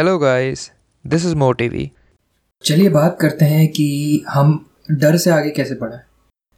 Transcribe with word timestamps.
Hello 0.00 0.18
guys 0.18 0.60
this 1.04 1.24
is 1.26 1.34
मोटिवी 1.36 1.90
चलिए 2.64 2.88
बात 2.88 3.18
करते 3.20 3.44
हैं 3.44 3.66
कि 3.68 4.24
हम 4.28 4.54
डर 4.90 5.16
से 5.16 5.30
आगे 5.30 5.50
कैसे 5.50 5.74
बढ़ें। 5.74 5.98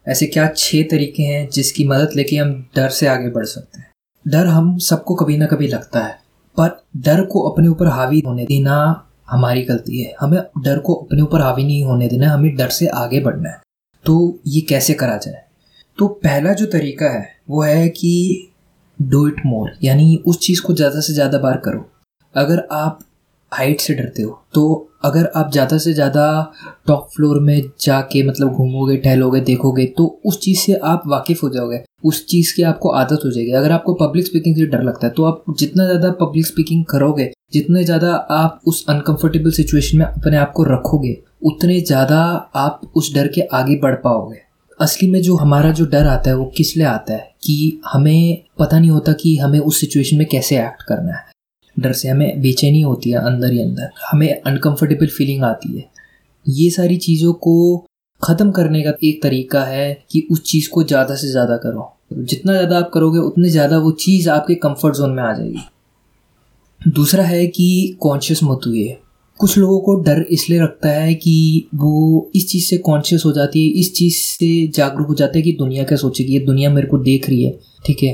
ऐसे 0.07 0.27
क्या 0.27 0.47
छह 0.49 0.83
तरीके 0.83 1.23
हैं 1.23 1.49
जिसकी 1.49 1.87
मदद 1.89 2.11
लेके 2.17 2.37
हम 2.37 2.53
डर 2.77 2.89
से 2.89 3.07
आगे 3.07 3.31
बढ़ 3.31 3.45
सकते 3.45 3.81
हैं? 3.81 3.91
डर 4.27 4.47
हम 4.47 4.79
सबको 4.79 5.15
कभी 5.15 5.37
ना 5.37 5.47
कभी 5.47 5.69
लगता 5.69 6.05
है, 6.05 6.19
पर 6.57 6.85
डर 6.99 7.25
को 7.25 7.43
अपने 7.51 7.69
ऊपर 7.69 7.89
हावी 7.89 8.23
होने 8.27 8.45
देना 8.45 9.05
हमारी 9.31 9.63
गलती 9.63 10.03
है। 10.03 10.15
हमें 10.21 10.41
डर 10.59 10.79
को 10.79 10.95
अपने 10.95 11.23
ऊपर 11.23 11.41
हावी 11.41 11.65
नहीं 11.65 11.85
होने 11.85 12.09
देना 12.09 12.33
हमें 12.33 12.57
डर 12.57 12.69
से 12.71 12.87
आगे 12.97 13.21
बढ़ना 13.21 13.51
है। 13.51 13.61
तो 14.05 14.41
ये 14.47 14.61
कैसे 14.61 14.95
करा 14.95 15.17
जाए? 15.19 15.45
तो 15.99 16.09
पहला 16.09 16.53
जो 16.53 16.67
तरीका 16.67 17.11
है, 17.11 17.29
वो 17.51 17.63
है 17.63 17.89
कि 17.89 18.53
डू 18.99 19.29
इट 19.29 19.47
मोर 19.47 19.79
यानी 19.85 20.23
उस 20.27 20.41
चीज़ 20.41 20.63
को 20.63 20.75
ज़्यादा 20.75 21.01
से 21.01 21.15
ज़्यादा 21.15 21.39
बार 21.39 21.63
करो। 21.65 21.89
अगर 22.35 22.69
आप 22.73 23.09
हाइट 23.53 23.81
से 23.81 23.95
डरते 23.95 24.23
हो। 24.23 24.41
तो 24.55 24.89
अगर 25.05 25.31
आप 25.37 25.51
ज़्यादा 25.53 25.79
से 25.79 25.93
ज़्यादा 25.95 26.53
टॉप 26.87 27.09
फ्लोर 27.17 27.39
में 27.41 27.63
जाके 27.81 28.23
मतलब 28.23 28.49
घूमोगे, 28.49 28.97
टहलोगे, 28.97 29.41
देखोगे 29.43 29.87
तो 29.89 30.07
उस 30.27 30.41
चीज़ 30.41 30.59
से 30.59 30.75
आप 30.75 31.03
वाकिफ़ 31.07 31.41
हो 31.43 31.49
जाओगे। 31.49 31.83
उस 32.05 32.25
चीज़ 32.27 32.55
की 32.57 32.63
आपको 32.63 32.91
आदत 32.91 33.21
हो 33.25 33.31
जाएगी। 33.31 33.51
अगर 33.53 33.73
आपको 33.73 33.95
पब्लिक 33.97 34.27
स्पीकिंग 34.27 34.57
से 34.57 34.67
डर 34.67 34.83
लगता 34.83 35.07
है 35.07 35.13
तो 35.13 35.25
आप 35.25 35.45
जितना 35.59 35.85
ज़्यादा 35.85 36.11
पब्लिक 36.21 36.47
स्पीकिंग 36.47 36.85
करोगे, 36.85 37.31
जितने 37.53 37.85
ज़्यादा 37.85 38.13
आप 38.13 38.61
उस 38.67 38.85
अनकंफर्टेबल 38.89 39.51
सिचुएशन 39.51 39.99
में 39.99 40.05
अपने 40.07 40.37
आप 40.37 40.53
को 40.53 40.65
रखोगे, 40.65 41.17
उतने 41.45 41.81
ज़्यादा 41.81 42.23
आप 42.57 42.81
उस 42.97 43.15
डर 43.15 43.29
के 43.29 43.41
आगे 43.53 43.77
बढ़ 43.77 43.95
पाओगे। 43.95 44.41
असली 44.79 45.11
में 45.11 45.21
जो 45.23 45.37
हमारा 45.37 45.71
जो 45.71 45.85
डर 45.87 46.07
आता 46.07 46.31
है, 46.31 46.37
वो 46.37 46.53
किस 46.57 46.77
लिए 46.77 46.87
आता 46.87 47.13
है? 47.13 47.31
कि 47.45 47.81
हमें 47.87 48.43
पता 48.59 48.79
नहीं 48.79 48.91
होता 48.91 49.13
कि 49.13 49.37
हमें 49.37 49.59
उस 49.61 49.81
सिचुएशन 49.81 50.17
में 50.17 50.27
कैसे 50.27 50.59
एक्ट 50.59 50.83
करना 50.83 51.13
है। 51.13 51.31
डर 51.83 51.93
से 51.93 52.09
हमें 52.09 52.41
बेचैनी 52.43 52.81
होती 52.81 53.11
है 53.11 53.19
अंदर 53.21 53.53
ही 53.53 53.61
अंदर। 53.61 53.91
हमें 54.11 54.29
अनकंफर्टेबल 54.33 55.07
फीलिंग 55.09 55.43
आती 55.45 55.77
है। 55.79 55.85
ये 56.47 56.71
सारी 56.71 56.97
चीज़ों 56.99 57.33
को 57.33 57.87
ख़त्म 58.23 58.51
करने 58.51 58.83
का 58.83 58.93
एक 59.05 59.23
तरीका 59.23 59.63
है 59.65 59.93
कि 60.11 60.27
उस 60.31 60.43
चीज़ 60.43 60.69
को 60.71 60.83
ज़्यादा 60.85 61.15
से 61.15 61.31
ज़्यादा 61.31 61.57
करो। 61.57 61.93
जितना 62.15 62.53
ज़्यादा 62.53 62.79
आप 62.79 62.91
करोगे, 62.95 63.19
उतने 63.19 63.51
ज़्यादा 63.51 63.79
वो 63.79 63.91
चीज़ 64.01 64.29
आपके 64.31 64.55
कंफर्ट 64.55 64.97
जोन 64.97 65.11
में 65.11 65.23
आ 65.23 65.33
जाएगी। 65.33 66.91
दूसरा 66.91 67.25
है 67.25 67.47
कि 67.47 67.97
कॉन्शियस 68.01 68.41
मत 68.43 68.61
हुए 68.67 68.97
कुछ 69.41 69.57
लोगों 69.59 69.79
को 69.81 69.95
डर 70.03 70.21
इसलिए 70.31 70.61
रखता 70.63 70.89
है 70.89 71.15
कि 71.15 71.69
वो 71.75 72.31
इस 72.37 72.49
चीज़ 72.49 72.65
से 72.65 72.77
कॉन्शियस 72.79 73.23
हो 73.27 73.33
जाती 73.33 73.65
है, 73.65 73.73
इस 73.81 73.95
चीज़ 73.95 74.17
से 74.17 74.67
जागरूक 74.77 75.09
हो 75.09 75.15
जाते 75.15 75.39
हैं 75.39 75.45
कि 75.45 75.53
दुनिया 75.53 75.85
क्या 75.85 75.99
सोचेगी, 75.99 76.33
ये 76.33 76.41
दुनिया 76.41 76.71
मेरे 76.71 76.87
को 76.87 76.99
देख 76.99 77.29
रही 77.29 77.45
है, 77.45 77.59
ठीक 77.87 78.03
है? 78.03 78.13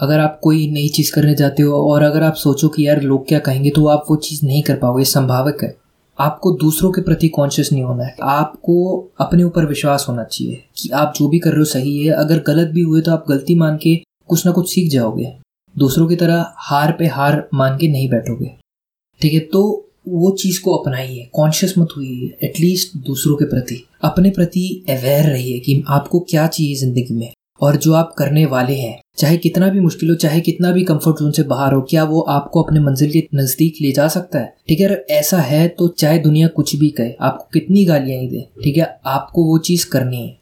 अगर 0.00 0.18
आप 0.18 0.38
कोई 0.42 0.70
नई 0.70 0.88
चीज़ 0.88 1.12
करने 1.12 1.34
जाते 1.34 1.62
हो 1.62 1.80
और 1.90 2.02
अगर 2.02 2.22
आप 2.22 2.34
सोचो 2.34 2.68
कि 2.68 2.86
यार 2.86 3.00
लोग 3.02 3.26
क्या 3.28 3.38
कहेंगे 3.38 3.70
तो 3.70 3.86
आप 3.88 4.04
वो 4.10 4.16
चीज़ 4.18 4.44
नहीं 4.46 4.62
कर 4.62 4.76
पाओगे 4.76 5.04
संभावक 5.04 5.62
है। 5.62 5.74
आपको 6.18 6.50
दूसरों 6.52 6.90
के 6.92 7.00
प्रति 7.00 7.28
कॉन्शियस 7.28 7.72
नहीं 7.72 7.82
होना 7.82 8.04
है। 8.04 8.16
आपको 8.22 8.74
अपने 9.20 9.42
ऊपर 9.42 9.66
विश्वास 9.66 10.06
होना 10.08 10.24
चाहिए 10.24 10.62
कि 10.76 10.88
आप 10.90 11.14
जो 11.16 11.28
भी 11.28 11.38
कर 11.38 11.50
रहे 11.50 11.58
हो 11.58 11.64
सही 11.64 11.96
है। 11.98 12.12
अगर 12.14 12.42
गलत 12.46 12.68
भी 12.68 12.82
हुए 12.82 13.00
तो 13.00 13.12
आप 13.12 13.24
गलती 13.28 13.54
मान 13.54 13.76
के 13.76 13.94
कुछ 14.28 14.44
ना 14.46 14.52
कुछ 14.52 14.70
सीख 14.70 14.90
जाओगे। 14.92 15.32
दूसरों 15.74 16.06
की 16.08 16.16
तरह 16.16 16.44
हार 16.60 16.92
पे 16.98 17.06
हार 17.06 17.48
मान 17.54 17.76
के 17.78 17.88
नहीं 17.88 18.08
बैठोगे। 18.08 18.50
ठीक 19.20 19.32
है 19.32 19.40
तो 19.52 19.62
वो 20.08 20.30
चीज़ 20.32 20.60
को 20.62 20.74
अपनाइए 20.76 21.28
कॉन्शियस 21.34 21.74
मत 21.78 21.88
हुई 21.96 22.32
एटलीस्ट 22.44 22.96
दूसरों 22.96 23.36
के 23.36 23.44
प्रति। 23.44 23.82
अपने 24.04 24.30
प्रति 24.30 24.84
अवेयर 24.90 25.24
रहिए 25.24 25.58
कि 25.58 25.82
आपको 25.88 26.20
क्या 26.20 26.46
चाहिए 26.46 26.74
ज़िंदगी 26.74 27.14
में। 27.14 27.32
और 27.64 27.76
जो 27.76 27.92
आप 27.92 28.14
करने 28.18 28.46
वाले 28.46 28.74
हैं, 28.74 29.00
चाहे 29.16 29.36
कितना 29.36 29.68
भी 29.68 29.80
मुश्किल 29.80 30.08
हो, 30.08 30.14
चाहे 30.14 30.40
कितना 30.40 30.70
भी 30.70 30.84
कंफर्ट 30.84 31.16
जोन 31.16 31.30
से 31.30 31.42
बाहर 31.42 31.72
हो, 31.72 31.80
क्या 31.80 32.04
वो 32.04 32.20
आपको 32.20 32.62
अपने 32.62 32.80
मंजिल 32.80 33.10
के 33.10 33.28
नज़दीक 33.34 33.74
ले 33.82 33.92
जा 33.92 34.08
सकता 34.08 34.38
है? 34.38 34.54
ठीक 34.68 34.80
है, 34.80 34.86
अगर 34.86 35.04
ऐसा 35.10 35.38
है 35.38 35.68
तो 35.68 35.88
चाहे 35.88 36.18
दुनिया 36.18 36.48
कुछ 36.48 36.76
भी 36.76 36.90
कहे, 36.90 37.12
आपको 37.20 37.48
कितनी 37.52 37.84
गालियाँ 37.84 38.20
ही 38.20 38.28
दे। 38.28 38.48
ठीक 38.64 38.76
है, 38.76 39.00
आपको 39.06 39.44
वो 39.44 39.58
चीज़ 39.58 39.86
करनी 39.86 40.16
है। 40.16 40.38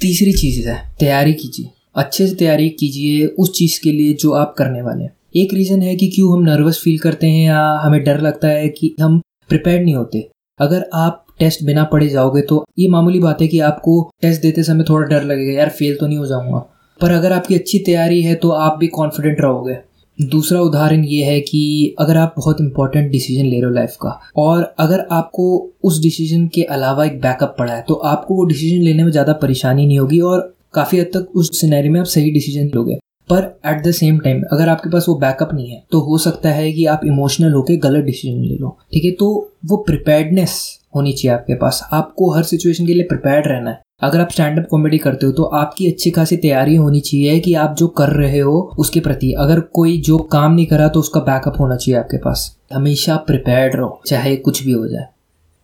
तीसरी 0.00 0.32
चीज़ 0.32 0.68
है, 0.68 0.96
तैयारी 1.00 1.32
कीजिए। 1.32 1.70
अच्छे 1.94 2.26
से 2.26 2.34
तैयारी 2.34 2.68
कीजिए 2.68 3.26
उस 3.26 3.52
चीज़ 3.58 3.80
के 3.84 3.92
लिए 3.92 4.14
जो 4.14 4.32
आप 4.32 4.54
करने 4.58 4.82
वाले 4.82 5.04
हैं। 5.04 5.16
एक 5.36 5.54
रीज़न 5.54 5.82
है 5.82 5.96
कि 5.96 6.08
क्यों 6.08 6.32
हम 6.32 6.44
नर्वस 6.44 6.80
फील 6.84 6.98
करते 6.98 7.26
हैं 7.26 7.46
या 7.46 7.80
हमें 7.84 8.04
डर 8.04 8.20
लगता 8.20 8.48
है 8.48 8.68
कि 8.68 8.94
हम 9.00 9.18
प्रिपेयर 9.48 9.80
नहीं 9.80 9.94
होते। 9.94 10.28
अगर 10.60 10.90
आप 10.94 11.25
टेस्ट 11.40 11.64
बिना 11.64 11.84
पढ़े 11.84 12.08
जाओगे 12.08 12.40
तो 12.42 12.64
ये 12.78 12.88
मामूली 12.88 13.20
बात 13.20 13.42
है 13.42 13.48
कि 13.48 13.60
आपको 13.62 14.00
टेस्ट 14.22 14.42
देते 14.42 14.62
समय 14.62 14.84
थोड़ा 14.84 15.06
डर 15.08 15.24
लगेगा, 15.24 15.52
यार 15.52 15.68
फेल 15.70 15.96
तो 15.96 16.06
नहीं 16.06 16.18
हो 16.18 16.26
जाऊँगा। 16.26 16.58
पर 17.00 17.12
अगर 17.12 17.32
आपकी 17.32 17.54
अच्छी 17.54 17.78
तैयारी 17.78 18.22
है 18.22 18.34
तो 18.34 18.50
आप 18.50 18.76
भी 18.78 18.86
कॉन्फिडेंट 18.90 19.40
रहोगे। 19.40 19.76
दूसरा 20.18 20.60
उदाहरण 20.60 21.04
ये 21.04 21.24
है 21.24 21.40
कि 21.40 21.94
अगर 22.00 22.16
आप 22.16 22.34
बहुत 22.36 22.60
इंपॉर्टेंट 22.60 23.10
डिसीज़न 23.12 23.46
ले 23.46 23.56
रहे 23.56 23.64
हो 23.64 23.70
लाइफ 23.70 23.96
का 24.02 24.18
और 24.38 24.62
अगर 24.80 25.06
आपको 25.12 25.48
उस 25.84 26.00
डिसीज़न 26.02 26.46
के 26.48 26.62
अलावा 26.64 27.04
एक 27.04 27.20
बैकअप 27.20 27.54
पड़ा 27.58 27.72
है 27.72 27.84
तो 27.88 27.94
आपको 28.06 28.36
वो 28.36 28.44
डिसीज़न 28.44 28.84
लेने 28.84 29.04
में 29.04 29.10
ज़्यादा 29.10 29.32
परेशानी 29.42 29.86
नहीं 29.86 29.98
होगी 29.98 30.20
और 30.22 30.40
काफ़ी 30.74 30.98
हद 30.98 31.10
तक 31.14 31.36
उस 31.36 31.60
सिनेरी 31.60 31.88
में 31.88 31.98
आप 32.00 32.06
सही 32.06 32.30
डिसीज़न 32.30 32.70
लोगे। 32.74 32.98
पर 33.30 33.44
एट 33.66 33.82
द 33.84 33.90
सेम 33.92 34.18
टाइम 34.18 34.42
अगर 34.52 34.68
आपके 34.68 34.90
पास 34.90 35.04
वो 35.08 35.14
बैकअप 35.18 35.52
नहीं 35.54 35.70
है 35.70 35.82
तो 35.92 36.00
हो 36.00 36.18
सकता 36.18 36.50
है 36.50 36.72
कि 36.72 36.84
आप 36.86 37.00
इमोशनल 37.06 37.52
होकर 37.52 37.76
गलत 37.80 38.04
डिसीज़न 38.04 38.42
ले 38.42 38.56
लो, 38.56 38.76
ठीक 38.92 39.04
है? 39.04 39.10
तो 39.10 39.52
वो 39.66 39.76
प्रिपेयर्डनेस 39.86 40.58
होनी 40.96 41.12
चाहिए 41.12 41.34
आपके 41.34 41.54
पास। 41.54 41.82
आपको 41.92 42.30
हर 42.30 42.42
सिचुएशन 42.42 42.86
के 42.86 42.94
लिए 42.94 43.04
प्रिपेयर्ड 43.04 43.46
रहना 43.46 43.70
है। 43.70 43.80
अगर 44.02 44.20
आप 44.20 44.30
स्टैंड 44.30 44.58
अप 44.58 44.66
कॉमेडी 44.70 44.98
करते 44.98 45.26
हो 45.26 45.32
तो 45.32 45.42
आपकी 45.54 45.86
अच्छी 45.86 46.10
खासी 46.10 46.36
तैयारी 46.36 46.74
होनी 46.76 47.00
चाहिए 47.00 47.38
कि 47.40 47.54
आप 47.54 47.74
जो 47.78 47.86
कर 47.88 48.08
रहे 48.12 48.38
हो, 48.38 48.58
उसके 48.78 49.00
प्रति। 49.00 49.32
अगर 49.32 49.60
कोई 49.60 49.96
जो 50.00 50.18
काम 50.32 50.54
नहीं 50.54 50.66
करा 50.66 50.88
तो 50.88 51.00
उसका 51.00 51.20
बैकअप 51.20 51.60
होना 51.60 51.76
चाहिए 51.76 51.98
आपके 52.00 52.16
पास। 52.16 52.56
हमेशा 52.72 53.16
प्रिपेयर्ड 53.26 53.76
रहो, 53.76 54.00
चाहे 54.06 54.36
कुछ 54.38 54.64
भी 54.64 54.72
हो 54.72 54.86
जाए। 54.88 55.06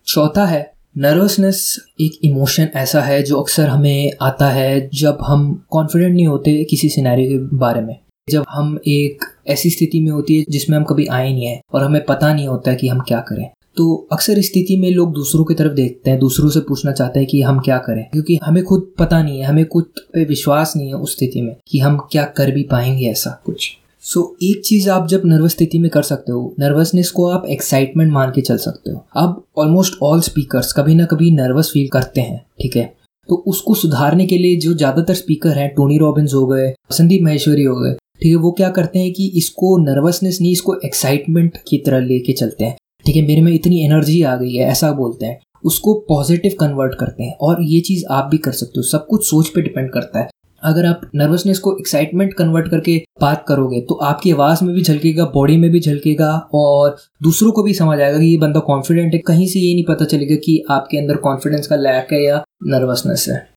चौथा 0.06 0.44
है 0.46 0.70
नर्वसनेस 0.98 1.78
एक 2.00 2.18
इमोशन 2.24 2.68
ऐसा 2.76 3.00
है 3.00 3.22
जो 3.22 3.40
अक्सर 3.40 3.68
हमें 3.68 4.12
आता 4.22 4.48
है 4.50 4.88
जब 4.94 5.18
हम 5.22 5.52
कॉन्फिडेंट 5.70 6.14
नहीं 6.14 6.26
होते 6.26 6.62
किसी 6.64 6.88
सिनेरियो 6.88 7.38
के 7.40 7.56
बारे 7.56 7.80
में। 7.80 7.96
जब 8.28 8.44
हम 8.50 8.78
एक 8.88 9.24
ऐसी 9.46 9.70
स्थिति 9.70 10.00
में 10.00 10.10
होती 10.12 10.38
है 10.38 10.44
जिसमें 10.50 10.76
हम 10.76 10.84
कभी 10.84 11.06
आए 11.06 11.32
नहीं 11.32 11.46
है 11.46 11.60
और 11.74 11.84
हमें 11.84 12.04
पता 12.04 12.32
नहीं 12.34 12.46
होता 12.48 12.74
कि 12.74 12.88
हम 12.88 13.00
क्या 13.00 13.20
करें। 13.20 13.48
तो 13.76 13.94
अक्सर 14.12 14.40
स्थिति 14.42 14.76
में 14.76 14.90
लोग 14.90 15.12
दूसरों 15.14 15.44
की 15.44 15.54
तरफ़ 15.54 15.72
देखते 15.72 16.10
हैं 16.10 16.18
दूसरों 16.18 16.48
से 16.50 16.60
पूछना 16.60 16.92
चाहते 16.92 17.20
हैं 17.20 17.28
कि 17.28 17.42
हम 17.42 17.60
क्या 17.60 17.78
करें। 17.78 18.04
क्योंकि 18.04 18.38
हमें 18.42 18.62
खुद 18.64 18.90
पता 18.98 19.22
नहीं 19.22 19.38
है 19.38 19.44
हमें 19.44 19.64
खुद 19.66 19.84
पे 20.14 20.24
विश्वास 20.24 20.72
नहीं 20.76 20.88
है 20.88 20.94
उस 20.94 21.16
स्थिति 21.16 21.40
में 21.40 21.54
कि 21.68 21.78
हम 21.78 21.98
क्या 22.12 22.24
कर 22.36 22.50
भी 22.50 22.62
पाएँगे 22.62 23.06
ऐसा 23.06 23.30
कुछ। 23.46 23.70
सो 24.04 24.20
so, 24.20 24.44
एक 24.44 24.62
चीज़ 24.64 24.88
आप 24.90 25.06
जब 25.08 25.22
नर्वस 25.26 25.52
स्थिति 25.52 25.78
में 25.78 25.90
कर 25.90 26.02
सकते 26.02 26.32
हो 26.32 26.54
नर्वसनेस 26.60 27.10
को 27.10 27.28
आप 27.28 27.46
एक्साइटमेंट 27.48 28.12
मान 28.12 28.32
के 28.34 28.40
चल 28.40 28.56
सकते 28.58 28.90
हो। 28.90 29.04
अब 29.16 29.42
ऑलमोस्ट 29.58 30.02
ऑल 30.02 30.20
स्पीकर्स 30.20 30.72
कभी 30.72 30.94
ना 30.94 31.04
कभी 31.04 31.30
नर्वस 31.30 31.70
फील 31.74 31.88
करते 31.88 32.20
हैं 32.20 32.44
ठीक 32.62 32.76
है? 32.76 32.84
तो 33.28 33.34
उसको 33.46 33.74
सुधारने 33.74 34.26
के 34.26 34.38
लिए 34.38 34.56
जो 34.56 34.72
ज़्यादातर 34.74 35.14
स्पीकर 35.14 35.58
हैं 35.58 35.68
टोनी 35.74 35.98
रॉबिन्स 35.98 36.34
हो 36.34 36.46
गए 36.46 36.72
संदीप 36.92 37.22
महेश्वरी 37.22 37.64
हो 37.64 37.76
गए 37.76 37.92
ठीक 37.92 38.30
है 38.30 38.36
वो 38.36 38.50
क्या 38.52 38.68
करते 38.70 38.98
हैं 38.98 39.12
कि 39.12 39.26
इसको 39.36 39.76
नर्वसनेस 39.80 40.38
नहीं 40.40 40.52
इसको 40.52 40.74
एक्साइटमेंट 40.84 41.56
की 41.68 41.78
तरह 41.78 42.00
लेके 42.00 42.32
चलते 42.32 42.64
हैं। 42.64 42.76
ठीक 43.06 43.16
है, 43.16 43.26
मेरे 43.26 43.40
में 43.40 43.52
इतनी 43.52 43.84
एनर्जी 43.84 44.22
आ 44.22 44.36
गई 44.36 44.54
है, 44.54 44.66
ऐसा 44.66 44.92
बोलते 44.92 45.26
हैं। 45.26 45.40
उसको 45.64 45.94
पॉजिटिव 46.08 46.52
कन्वर्ट 46.60 46.94
करते 46.94 47.22
हैं 47.22 47.36
और 47.40 47.62
ये 47.62 47.80
चीज़ 47.80 48.04
आप 48.10 48.28
भी 48.30 48.38
कर 48.38 48.52
सकते 48.52 48.72
हो। 48.76 48.82
सब 48.82 49.06
कुछ 49.06 49.26
सोच 49.26 49.48
पे 49.48 49.62
डिपेंड 49.62 49.90
करता 49.92 50.20
है। 50.20 50.28
अगर 50.62 50.86
आप 50.86 51.00
नर्वसनेस 51.14 51.58
को 51.58 51.76
एक्साइटमेंट 51.78 52.34
कन्वर्ट 52.34 52.68
करके 52.68 52.96
बात 53.20 53.44
करोगे 53.48 53.80
तो 53.80 53.94
आपकी 53.94 54.30
आवाज़ 54.30 54.64
में 54.64 54.74
भी 54.74 54.82
झलकेगा 54.82 55.24
बॉडी 55.24 55.56
में 55.56 55.70
भी 55.70 55.80
झलकेगा 55.80 56.30
और 56.54 56.96
दूसरों 57.22 57.52
को 57.52 57.62
भी 57.62 57.74
समझ 57.74 57.98
आएगा 58.00 58.18
कि 58.18 58.26
ये 58.26 58.36
बंदा 58.36 58.60
कॉन्फिडेंट 58.60 59.14
है। 59.14 59.18
कहीं 59.18 59.46
से 59.46 59.60
ये 59.60 59.74
नहीं 59.74 59.84
पता 59.84 60.04
चलेगा 60.04 60.34
कि 60.34 60.62
आपके 60.70 60.98
अंदर 60.98 61.16
कॉन्फिडेंस 61.16 61.66
का 61.66 61.76
लैक 61.76 62.12
है 62.12 62.22
या 62.24 62.42
नर्वसनेस 62.66 63.26
है। 63.28 63.48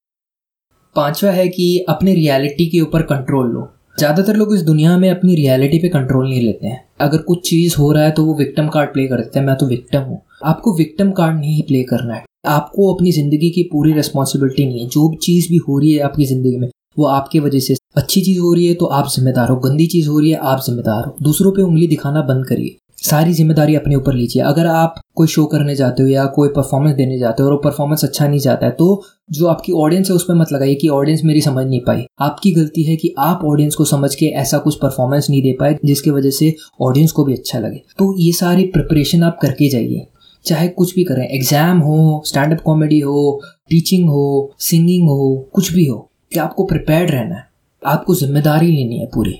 पांचवा 0.95 1.31
है 1.31 1.47
कि 1.47 1.85
अपने 1.89 2.13
रियलिटी 2.13 2.65
के 2.65 2.79
ऊपर 2.79 3.01
कंट्रोल 3.01 3.51
लो। 3.51 3.74
ज़्यादातर 3.97 4.35
लोग 4.35 4.53
इस 4.55 4.61
दुनिया 4.61 4.97
में 4.97 5.09
अपनी 5.09 5.35
रियलिटी 5.35 5.77
पे 5.79 5.89
कंट्रोल 5.89 6.27
नहीं 6.29 6.41
लेते 6.41 6.67
हैं। 6.67 6.83
अगर 7.01 7.17
कुछ 7.17 7.49
चीज़ 7.49 7.75
हो 7.79 7.91
रहा 7.91 8.03
है 8.03 8.11
तो 8.11 8.23
वो 8.25 8.33
विक्टम 8.35 8.67
कार्ड 8.67 8.89
प्ले 8.93 9.05
कर 9.07 9.17
देते 9.17 9.39
हैं, 9.39 9.45
मैं 9.45 9.55
तो 9.55 9.65
विक्टम 9.65 9.99
हूँ। 9.99 10.19
आपको 10.45 10.75
विक्टम 10.77 11.11
कार्ड 11.11 11.39
नहीं 11.39 11.61
प्ले 11.61 11.83
करना 11.83 12.13
है। 12.13 12.23
आपको 12.47 12.93
अपनी 12.93 13.11
ज़िंदगी 13.11 13.49
की 13.49 13.63
पूरी 13.63 13.93
रिस्पॉन्सिबिलिटी 13.93 14.65
नहीं 14.65 14.79
है। 14.79 14.87
जो 14.87 15.07
भी 15.09 15.17
चीज़ 15.17 15.47
भी 15.49 15.57
हो 15.57 15.77
रही 15.79 15.93
है 15.93 15.99
आपकी 15.99 16.25
ज़िंदगी 16.25 16.57
में, 16.57 16.69
वो 16.97 17.05
आपकी 17.05 17.39
वजह 17.39 17.59
से 17.59 17.75
अच्छी 17.97 18.21
चीज़ 18.21 18.39
हो 18.39 18.53
रही 18.53 18.67
है 18.67 18.73
तो 18.73 18.85
आप 18.87 19.07
जिम्मेदार 19.07 19.49
हो। 19.49 19.55
गंदी 19.59 19.85
चीज़ 19.87 20.09
हो 20.09 20.19
रही 20.19 20.31
है, 20.31 20.37
आप 20.37 20.61
जिम्मेदार 20.65 21.05
हो। 21.05 21.15
दूसरों 21.23 21.51
पर 21.51 21.61
उंगली 21.61 21.87
दिखाना 21.87 22.21
बंद 22.23 22.45
करिए। 22.45 22.77
सारी 23.05 23.33
ज़िम्मेदारी 23.33 23.75
अपने 23.75 23.95
ऊपर 23.95 24.13
लीजिए। 24.13 24.41
अगर 24.43 24.67
आप 24.67 24.99
कोई 25.15 25.27
शो 25.27 25.45
करने 25.45 25.75
जाते 25.75 26.03
हो 26.03 26.09
या 26.09 26.25
कोई 26.35 26.49
परफॉर्मेंस 26.49 26.95
देने 26.95 27.17
जाते 27.19 27.43
हो 27.43 27.47
और 27.47 27.53
वो 27.53 27.59
परफॉर्मेंस 27.63 28.03
अच्छा 28.03 28.27
नहीं 28.27 28.39
जाता 28.39 28.65
है 28.65 28.71
तो 28.73 29.03
जो 29.31 29.47
आपकी 29.47 29.71
ऑडियंस 29.73 30.09
है, 30.09 30.15
उस 30.15 30.23
पर 30.23 30.33
मत 30.33 30.51
लगाइए 30.53 30.75
कि 30.75 30.87
ऑडियंस 30.89 31.21
मेरी 31.25 31.41
समझ 31.41 31.65
नहीं 31.65 31.79
पाई। 31.81 32.05
आपकी 32.21 32.51
गलती 32.53 32.83
है 32.83 32.95
कि 32.95 33.13
आप 33.19 33.41
ऑडियंस 33.45 33.75
को 33.75 33.85
समझ 33.85 34.13
के 34.15 34.25
ऐसा 34.35 34.57
कुछ 34.57 34.75
परफॉर्मेंस 34.75 35.29
नहीं 35.29 35.41
दे 35.41 35.55
पाए, 35.59 35.77
जिसकी 35.85 36.09
वजह 36.11 36.29
से 36.31 36.53
ऑडियंस 36.81 37.11
को 37.11 37.23
भी 37.23 37.33
अच्छा 37.33 37.59
लगे। 37.59 37.81
तो 37.99 38.13
ये 38.19 38.31
सारी 38.33 38.65
प्रिपरेशन 38.67 39.23
आप 39.23 39.37
करके 39.41 39.69
जाइए। 39.69 40.05
चाहे 40.45 40.67
कुछ 40.69 40.95
भी 40.95 41.03
करें 41.03 41.25
एग्ज़ाम 41.25 41.79
हो 41.79 42.21
स्टैंड 42.25 42.53
अप 42.53 42.63
कॉमेडी 42.65 42.99
हो 42.99 43.41
टीचिंग 43.69 44.09
हो 44.09 44.51
सिंगिंग 44.59 45.07
हो, 45.09 45.47
कुछ 45.53 45.73
भी 45.73 45.85
हो, 45.85 45.97
कि 46.31 46.39
आपको 46.39 46.63
प्रिपेयर्ड 46.65 47.11
रहना 47.11 47.35
है। 47.35 47.47
आपको 47.81 48.15
ज़िम्मेदारी 48.15 48.67
लेनी 48.67 48.97
है 48.97 49.05
पूरी। 49.05 49.39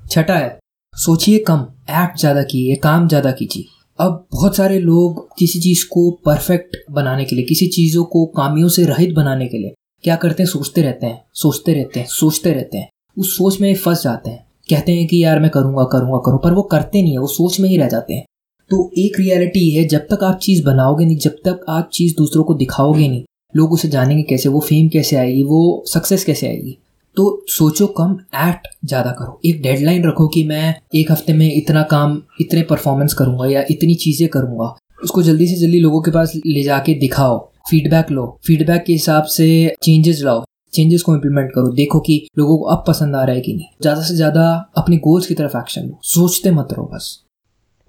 छठा 0.00 0.34
है 0.34 0.58
सोचिए 0.96 1.38
कम 1.38 1.60
एक्ट 1.90 2.18
ज़्यादा 2.18 2.42
कीजिए, 2.42 2.74
काम 2.74 3.08
ज़्यादा 3.08 3.30
कीजिए। 3.30 3.64
अब 3.98 4.26
बहुत 4.32 4.56
सारे 4.56 4.78
लोग 4.78 5.28
किसी 5.38 5.60
चीज़ 5.60 5.84
को 5.88 6.10
परफेक्ट 6.10 6.76
बनाने 6.90 7.24
के 7.24 7.36
लिए, 7.36 7.44
किसी 7.44 7.66
चीज़ों 7.66 8.04
को 8.04 8.26
कामियों 8.26 8.68
से 8.68 8.84
रहित 8.84 9.14
बनाने 9.14 9.46
के 9.46 9.58
लिए 9.58 9.74
क्या 10.04 10.16
करते 10.16 10.42
हैं? 10.42 10.50
सोचते 10.50 10.82
रहते 10.82 11.06
हैं, 11.06 11.22
सोचते 11.34 11.74
रहते 11.74 12.00
हैं, 12.00 12.06
सोचते 12.06 12.52
रहते 12.52 12.78
हैं। 12.78 12.88
उस 13.18 13.36
सोच 13.36 13.60
में 13.60 13.74
फंस 13.74 14.02
जाते 14.02 14.30
हैं। 14.30 14.46
कहते 14.70 14.92
हैं 14.92 15.06
कि 15.06 15.24
यार 15.24 15.40
मैं 15.40 15.50
करूँगा 15.50 15.84
करूँगा, 15.84 16.18
करूँ, 16.18 16.38
पर 16.44 16.52
वो 16.52 16.62
करते 16.62 17.02
नहीं 17.02 17.12
है, 17.12 17.18
वो 17.18 17.26
सोच 17.26 17.60
में 17.60 17.68
ही 17.68 17.76
रह 17.76 17.88
जाते 17.88 18.14
हैं। 18.14 18.24
तो 18.70 18.90
एक 18.98 19.20
रियलिटी 19.20 19.70
है, 19.70 19.84
जब 19.84 20.00
तक 20.00 20.24
आप 20.24 20.38
चीज़ 20.38 20.64
बनाओगे 20.64 21.04
नहीं, 21.04 21.16
जब 21.16 21.30
तक 21.30 21.64
आप 21.68 21.90
चीज़ 21.92 22.16
दूसरों 22.16 22.44
को 22.44 22.54
दिखाओगे 22.54 23.08
नहीं, 23.08 23.24
लोग 23.56 23.72
उसे 23.72 23.88
जानेंगे 23.88 24.22
कैसे, 24.22 24.48
वो 24.48 24.60
फेम 24.60 24.88
कैसे 24.88 25.16
आएगी, 25.16 25.42
वो 25.42 25.84
सक्सेस 25.86 26.24
कैसे 26.24 26.48
आएगी। 26.48 26.78
तो 27.16 27.44
सोचो 27.48 27.86
कम 27.98 28.12
एक्ट 28.40 28.66
ज़्यादा 28.84 29.10
करो। 29.10 29.40
एक 29.46 29.60
डेडलाइन 29.62 30.04
रखो 30.04 30.26
कि 30.28 30.44
मैं 30.44 30.74
एक 30.94 31.10
हफ़्ते 31.12 31.32
में 31.32 31.50
इतना 31.52 31.82
काम, 31.90 32.20
इतने 32.40 32.62
परफॉर्मेंस 32.62 33.14
करूँगा 33.14 33.46
या 33.46 33.64
इतनी 33.70 33.94
चीज़ें 33.96 34.28
करूँगा। 34.28 34.74
उसको 35.04 35.22
जल्दी 35.22 35.46
से 35.46 35.56
जल्दी 35.56 35.80
लोगों 35.80 36.00
के 36.02 36.10
पास 36.10 36.32
ले 36.36 36.62
जाके 36.62 36.94
दिखाओ 36.94 37.38
फीडबैक 37.70 38.10
लो। 38.10 38.26
फीडबैक 38.46 38.84
के 38.84 38.92
हिसाब 38.92 39.24
से 39.30 39.46
चेंजेस 39.82 40.20
लाओ। 40.22 40.44
चेंजेस 40.72 41.02
को 41.02 41.14
इम्प्लीमेंट 41.14 41.50
करो। 41.50 41.72
देखो 41.74 42.00
कि 42.00 42.16
लोगों 42.38 42.56
को 42.58 42.64
अब 42.66 42.84
पसंद 42.88 43.16
आ 43.16 43.22
रहा 43.24 43.34
है 43.36 43.40
कि 43.40 43.52
नहीं। 43.52 43.66
ज़्यादा 43.82 44.02
से 44.02 44.14
ज़्यादा 44.14 44.46
अपने 44.76 44.96
गोल्स 44.98 45.26
की 45.26 45.34
तरफ़ 45.34 45.56
एक्शन 45.56 45.82
लो। 45.82 45.98
सोचते 46.04 46.50
मत 46.50 46.72
रहो 46.72 46.90
बस। 46.94 47.18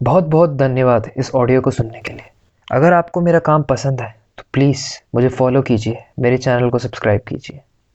बहुत 0.01 0.23
बहुत 0.25 0.55
धन्यवाद 0.57 1.09
इस 1.17 1.31
ऑडियो 1.35 1.61
को 1.61 1.71
सुनने 1.71 2.01
के 2.01 2.13
लिए। 2.13 2.31
अगर 2.67 2.93
आपको 2.93 3.21
मेरा 3.21 3.39
काम 3.41 3.63
पसंद 3.63 4.01
है 4.01 4.15
तो 4.37 4.43
प्लीज़ 4.53 4.83
मुझे 5.15 5.27
फॉलो 5.29 5.61
कीजिए। 5.61 5.97
मेरे 6.19 6.37
चैनल 6.37 6.69
को 6.69 6.79
सब्सक्राइब 6.79 7.21
कीजिए। 7.27 7.61